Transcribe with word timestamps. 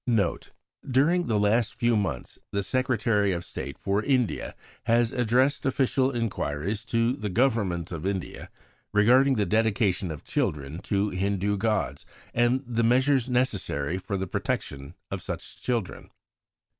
NOTE 0.07 0.49
During 0.89 1.27
the 1.27 1.39
last 1.39 1.75
few 1.75 1.95
months 1.95 2.39
the 2.51 2.63
Secretary 2.63 3.33
of 3.33 3.45
State 3.45 3.77
for 3.77 4.01
India 4.03 4.55
has 4.85 5.11
addressed 5.13 5.63
official 5.63 6.09
inquiries 6.09 6.83
to 6.85 7.13
the 7.15 7.29
Government 7.29 7.91
of 7.91 8.03
India 8.03 8.49
regarding 8.93 9.35
the 9.35 9.45
dedication 9.45 10.09
of 10.09 10.23
children 10.23 10.79
to 10.79 11.11
Hindu 11.11 11.55
gods, 11.57 12.07
and 12.33 12.63
the 12.65 12.83
measures 12.83 13.29
necessary 13.29 13.99
for 13.99 14.17
the 14.17 14.25
protection 14.25 14.95
of 15.11 15.21
such 15.21 15.61
children. 15.61 16.09